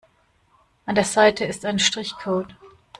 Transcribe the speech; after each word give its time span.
An 0.87 0.95
der 0.95 1.03
Seite 1.03 1.45
ist 1.45 1.63
ein 1.63 1.77
Strichcode. 1.77 2.55